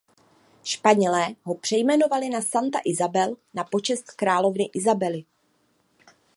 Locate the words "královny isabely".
4.11-5.25